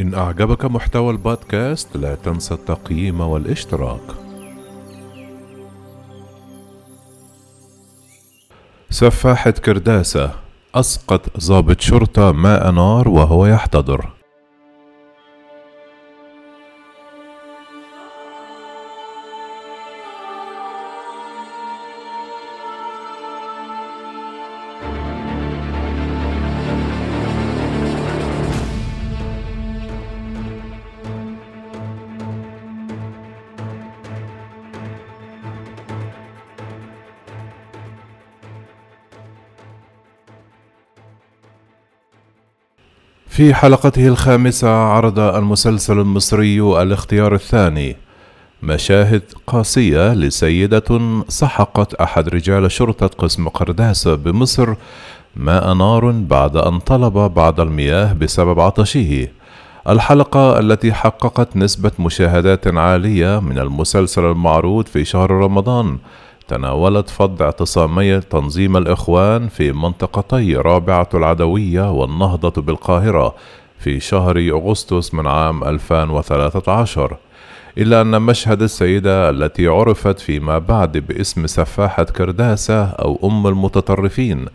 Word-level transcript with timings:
إن 0.00 0.14
أعجبك 0.14 0.64
محتوى 0.64 1.10
البودكاست 1.10 1.96
لا 1.96 2.14
تنسى 2.14 2.54
التقييم 2.54 3.20
والاشتراك. 3.20 4.00
سفاحة 8.90 9.50
كرداسة 9.50 10.30
أسقط 10.74 11.40
ضابط 11.40 11.80
شرطة 11.80 12.32
ماء 12.32 12.70
نار 12.70 13.08
وهو 13.08 13.46
يحتضر 13.46 14.19
في 43.30 43.54
حلقته 43.54 44.08
الخامسة 44.08 44.68
عرض 44.68 45.18
المسلسل 45.18 45.98
المصري 45.98 46.60
الاختيار 46.60 47.34
الثاني 47.34 47.96
مشاهد 48.62 49.22
قاسية 49.46 50.14
لسيدة 50.14 51.00
سحقت 51.28 51.94
أحد 51.94 52.28
رجال 52.28 52.72
شرطة 52.72 53.06
قسم 53.06 53.48
قرداسة 53.48 54.14
بمصر 54.14 54.74
ماء 55.36 55.72
نار 55.72 56.10
بعد 56.10 56.56
أن 56.56 56.78
طلب 56.78 57.12
بعض 57.12 57.60
المياه 57.60 58.12
بسبب 58.12 58.60
عطشه. 58.60 59.28
الحلقة 59.88 60.58
التي 60.58 60.92
حققت 60.92 61.56
نسبة 61.56 61.92
مشاهدات 61.98 62.66
عالية 62.66 63.40
من 63.40 63.58
المسلسل 63.58 64.24
المعروض 64.24 64.86
في 64.86 65.04
شهر 65.04 65.30
رمضان 65.30 65.98
تناولت 66.50 67.10
فض 67.10 67.42
اعتصامي 67.42 68.20
تنظيم 68.20 68.76
الإخوان 68.76 69.48
في 69.48 69.72
منطقتي 69.72 70.56
رابعة 70.56 71.08
العدوية 71.14 71.90
والنهضة 71.90 72.62
بالقاهرة 72.62 73.34
في 73.78 74.00
شهر 74.00 74.38
أغسطس 74.38 75.14
من 75.14 75.26
عام 75.26 75.64
2013 75.64 77.16
إلا 77.78 78.00
أن 78.00 78.22
مشهد 78.22 78.62
السيدة 78.62 79.30
التي 79.30 79.66
عرفت 79.66 80.18
فيما 80.18 80.58
بعد 80.58 80.98
باسم 80.98 81.46
سفاحة 81.46 82.04
كرداسة 82.04 82.84
أو 82.84 83.20
أم 83.24 83.46
المتطرفين 83.46 84.46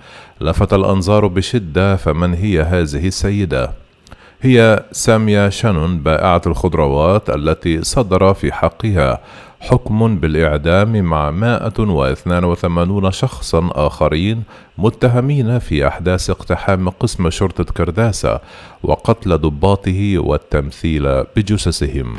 لفت 0.41 0.73
الأنظار 0.73 1.27
بشدة 1.27 1.95
فمن 1.95 2.33
هي 2.33 2.61
هذه 2.61 3.07
السيدة؟ 3.07 3.71
هي 4.41 4.83
سامية 4.91 5.49
شانون 5.49 5.99
بائعة 5.99 6.41
الخضروات 6.47 7.29
التي 7.29 7.83
صدر 7.83 8.33
في 8.33 8.51
حقها 8.51 9.19
حكم 9.65 10.17
بالإعدام 10.17 11.01
مع 11.03 11.31
182 11.31 13.11
شخصا 13.11 13.69
آخرين 13.71 14.43
متهمين 14.77 15.59
في 15.59 15.87
أحداث 15.87 16.29
اقتحام 16.29 16.89
قسم 16.89 17.29
شرطة 17.29 17.63
كرداسة 17.63 18.39
وقتل 18.83 19.37
ضباطه 19.37 20.17
والتمثيل 20.17 21.23
بجثثهم. 21.23 22.15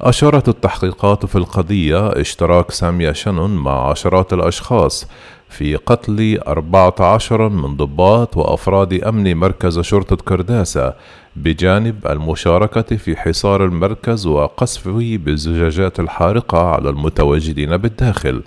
أشارت 0.00 0.48
التحقيقات 0.48 1.26
في 1.26 1.36
القضية 1.36 2.08
اشتراك 2.08 2.70
سامية 2.70 3.12
شنون 3.12 3.56
مع 3.56 3.90
عشرات 3.90 4.32
الأشخاص 4.32 5.06
في 5.48 5.76
قتل 5.76 6.38
14 6.46 7.48
من 7.48 7.76
ضباط 7.76 8.36
وأفراد 8.36 8.92
أمن 9.04 9.36
مركز 9.36 9.80
شرطة 9.80 10.16
كرداسة 10.16 10.94
بجانب 11.36 12.06
المشاركة 12.06 12.96
في 12.96 13.16
حصار 13.16 13.64
المركز 13.64 14.26
وقصفه 14.26 15.18
بالزجاجات 15.24 16.00
الحارقة 16.00 16.58
على 16.58 16.90
المتواجدين 16.90 17.76
بالداخل. 17.76 18.42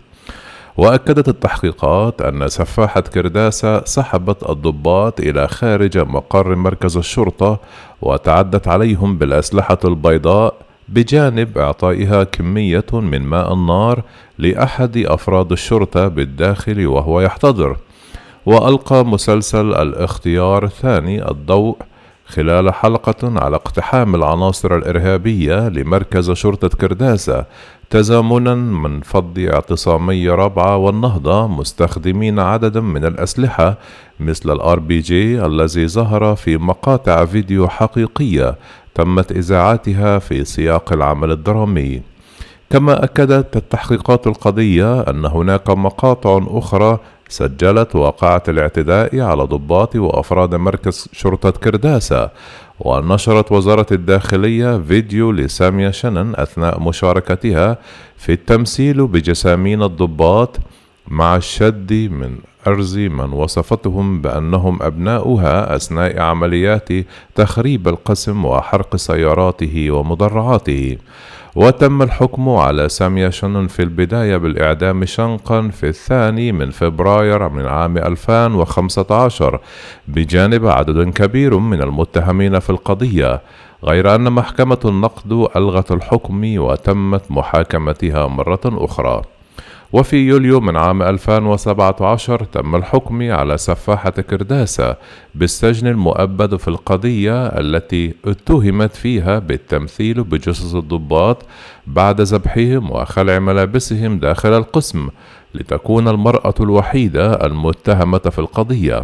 وأكدت 0.77 1.27
التحقيقات 1.27 2.21
أن 2.21 2.47
سفاحة 2.47 3.01
كرداسة 3.01 3.85
سحبت 3.85 4.49
الضباط 4.49 5.19
إلى 5.19 5.47
خارج 5.47 5.97
مقر 5.97 6.55
مركز 6.55 6.97
الشرطة 6.97 7.59
وتعدت 8.01 8.67
عليهم 8.67 9.17
بالأسلحة 9.17 9.77
البيضاء 9.85 10.66
بجانب 10.89 11.57
إعطائها 11.57 12.23
كمية 12.23 12.85
من 12.93 13.21
ماء 13.21 13.53
النار 13.53 14.03
لأحد 14.37 14.97
أفراد 14.97 15.51
الشرطة 15.51 16.07
بالداخل 16.07 16.87
وهو 16.87 17.21
يحتضر. 17.21 17.77
وألقى 18.45 19.05
مسلسل 19.05 19.73
الإختيار 19.73 20.63
الثاني 20.63 21.31
الضوء 21.31 21.77
خلال 22.27 22.73
حلقة 22.73 23.39
على 23.39 23.55
اقتحام 23.55 24.15
العناصر 24.15 24.75
الإرهابية 24.75 25.69
لمركز 25.69 26.31
شرطة 26.31 26.67
كرداسة 26.67 27.45
تزامنا 27.89 28.55
من 28.55 29.01
فض 29.01 29.39
اعتصامي 29.39 30.29
رابعة 30.29 30.77
والنهضة 30.77 31.47
مستخدمين 31.47 32.39
عددا 32.39 32.81
من 32.81 33.05
الأسلحة 33.05 33.77
مثل 34.19 34.51
ال 34.51 34.79
RPG 34.79 35.45
الذي 35.45 35.87
ظهر 35.87 36.35
في 36.35 36.57
مقاطع 36.57 37.25
فيديو 37.25 37.67
حقيقية 37.67 38.55
تمت 38.97 39.31
إذاعتها 39.31 40.19
في 40.19 40.45
سياق 40.45 40.93
العمل 40.93 41.31
الدرامي. 41.31 42.01
كما 42.69 43.03
أكدت 43.03 43.57
التحقيقات 43.57 44.27
القضية 44.27 45.01
أن 45.01 45.25
هناك 45.25 45.69
مقاطع 45.69 46.41
أخرى 46.47 46.99
سجلت 47.29 47.95
واقعة 47.95 48.43
الاعتداء 48.47 49.19
على 49.19 49.43
ضباط 49.43 49.95
وأفراد 49.95 50.55
مركز 50.55 51.09
شرطة 51.11 51.51
كرداسة 51.51 52.29
ونشرت 52.79 53.51
وزارة 53.51 53.85
الداخلية 53.91 54.81
فيديو 54.87 55.31
لسامية 55.31 55.89
شنن 55.89 56.33
أثناء 56.35 56.79
مشاركتها 56.79 57.77
في 58.17 58.31
التمثيل 58.31 59.07
بجسامين 59.07 59.83
الضباط 59.83 60.57
مع 61.07 61.35
الشد 61.35 61.93
من 61.93 62.37
أرز 62.67 62.97
من 62.97 63.33
وصفتهم 63.33 64.21
بأنهم 64.21 64.83
أبناؤها 64.83 65.75
أثناء 65.75 66.19
عمليات 66.19 66.89
تخريب 67.35 67.87
القسم 67.87 68.45
وحرق 68.45 68.95
سياراته 68.95 69.91
ومدرعاته. 69.91 70.97
وتم 71.55 72.01
الحكم 72.01 72.49
على 72.49 72.89
سامية 72.89 73.29
شنن 73.29 73.67
في 73.67 73.83
البداية 73.83 74.37
بالإعدام 74.37 75.05
شنقا 75.05 75.67
في 75.67 75.87
الثاني 75.87 76.51
من 76.51 76.69
فبراير 76.71 77.49
من 77.49 77.65
عام 77.65 77.97
2015 77.97 79.59
بجانب 80.07 80.67
عدد 80.67 81.09
كبير 81.09 81.57
من 81.57 81.81
المتهمين 81.81 82.59
في 82.59 82.69
القضية 82.69 83.41
غير 83.83 84.15
أن 84.15 84.31
محكمة 84.31 84.79
النقد 84.85 85.47
ألغت 85.55 85.91
الحكم 85.91 86.57
وتمت 86.57 87.31
محاكمتها 87.31 88.27
مرة 88.27 88.61
أخرى. 88.65 89.21
وفي 89.93 90.17
يوليو 90.17 90.59
من 90.59 90.77
عام 90.77 91.01
2017 91.01 92.43
تم 92.43 92.75
الحكم 92.75 93.31
على 93.31 93.57
سفاحة 93.57 94.09
كرداسة 94.09 94.95
بالسجن 95.35 95.87
المؤبد 95.87 96.55
في 96.55 96.67
القضية 96.67 97.45
التي 97.45 98.13
اتهمت 98.25 98.95
فيها 98.95 99.39
بالتمثيل 99.39 100.23
بجثث 100.23 100.75
الضباط 100.75 101.45
بعد 101.87 102.21
ذبحهم 102.21 102.91
وخلع 102.91 103.39
ملابسهم 103.39 104.19
داخل 104.19 104.53
القسم 104.57 105.09
لتكون 105.55 106.07
المرأة 106.07 106.53
الوحيدة 106.59 107.45
المتهمة 107.45 108.17
في 108.17 108.39
القضية. 108.39 109.03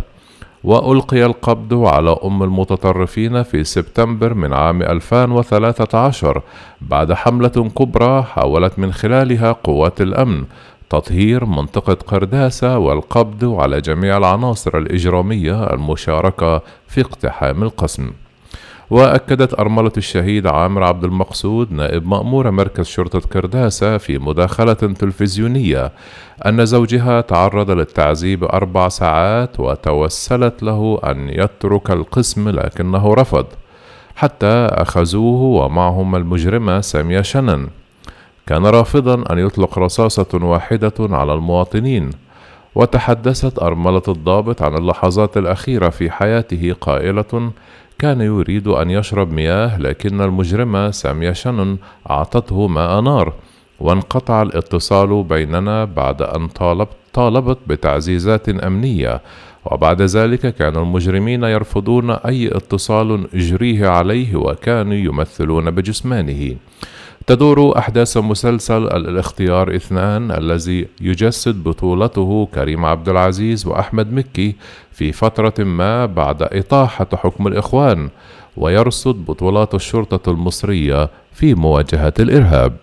وألقي 0.63 1.25
القبض 1.25 1.73
على 1.73 2.17
أم 2.23 2.43
المتطرفين 2.43 3.43
في 3.43 3.63
سبتمبر 3.63 4.33
من 4.33 4.53
عام 4.53 4.81
2013 4.81 6.41
بعد 6.81 7.13
حملة 7.13 7.49
كبرى 7.49 8.23
حاولت 8.23 8.79
من 8.79 8.93
خلالها 8.93 9.51
قوات 9.51 10.01
الأمن 10.01 10.43
تطهير 10.89 11.45
منطقة 11.45 11.93
قرداسة 11.93 12.77
والقبض 12.77 13.45
على 13.45 13.81
جميع 13.81 14.17
العناصر 14.17 14.77
الإجرامية 14.77 15.63
المشاركة 15.73 16.61
في 16.87 17.01
اقتحام 17.01 17.63
القسم. 17.63 18.11
وأكدت 18.89 19.59
أرملة 19.59 19.91
الشهيد 19.97 20.47
عامر 20.47 20.83
عبد 20.83 21.03
المقصود 21.03 21.71
نائب 21.71 22.07
مأمور 22.07 22.51
مركز 22.51 22.85
شرطة 22.85 23.19
كرداسة 23.19 23.97
في 23.97 24.17
مداخلة 24.17 24.73
تلفزيونية 24.73 25.91
أن 26.45 26.65
زوجها 26.65 27.21
تعرض 27.21 27.71
للتعذيب 27.71 28.43
أربع 28.43 28.87
ساعات 28.87 29.59
وتوسلت 29.59 30.63
له 30.63 30.99
أن 31.03 31.29
يترك 31.29 31.91
القسم 31.91 32.49
لكنه 32.49 33.13
رفض 33.13 33.45
حتى 34.15 34.67
أخذوه 34.71 35.65
ومعهم 35.65 36.15
المجرمة 36.15 36.81
سامية 36.81 37.21
شنن. 37.21 37.67
كان 38.47 38.65
رافضا 38.65 39.23
أن 39.33 39.39
يطلق 39.39 39.79
رصاصة 39.79 40.27
واحدة 40.33 40.93
على 40.99 41.33
المواطنين 41.33 42.09
وتحدثت 42.75 43.59
أرملة 43.63 44.01
الضابط 44.07 44.61
عن 44.61 44.75
اللحظات 44.77 45.37
الأخيرة 45.37 45.89
في 45.89 46.11
حياته 46.11 46.75
قائلة 46.81 47.51
كان 47.99 48.21
يريد 48.21 48.67
أن 48.67 48.89
يشرب 48.89 49.31
مياه 49.31 49.77
لكن 49.79 50.21
المجرمة 50.21 50.91
سامية 50.91 51.31
شنن 51.31 51.77
أعطته 52.09 52.67
ماء 52.67 52.99
نار 53.01 53.33
وانقطع 53.79 54.41
الاتصال 54.41 55.23
بيننا 55.23 55.85
بعد 55.85 56.21
أن 56.21 56.47
طالبت 56.47 56.89
طالبت 57.13 57.57
بتعزيزات 57.67 58.49
أمنية 58.49 59.21
وبعد 59.65 60.01
ذلك 60.01 60.55
كان 60.55 60.75
المجرمين 60.75 61.43
يرفضون 61.43 62.11
أي 62.11 62.47
اتصال 62.47 63.27
يجريه 63.33 63.87
عليه 63.87 64.35
وكانوا 64.35 64.93
يمثلون 64.93 65.71
بجثمانه 65.71 66.55
تدور 67.27 67.77
أحداث 67.77 68.17
مسلسل 68.17 68.83
الاختيار 68.87 69.75
اثنان 69.75 70.31
الذي 70.31 70.87
يجسد 71.01 71.63
بطولته 71.63 72.47
كريم 72.53 72.85
عبد 72.85 73.09
العزيز 73.09 73.67
وأحمد 73.67 74.13
مكي 74.13 74.55
في 74.91 75.11
فترة 75.11 75.53
ما 75.63 76.05
بعد 76.05 76.41
إطاحة 76.41 77.07
حكم 77.13 77.47
الإخوان 77.47 78.09
ويرصد 78.57 79.15
بطولات 79.25 79.75
الشرطة 79.75 80.31
المصرية 80.31 81.09
في 81.33 81.55
مواجهة 81.55 82.13
الإرهاب. 82.19 82.73